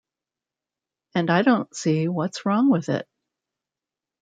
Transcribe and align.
And 1.13 1.29
I 1.29 1.43
don't 1.43 1.75
see 1.75 2.07
what's 2.07 2.43
wrong 2.43 2.71
with 2.71 2.89
it. 2.89 3.07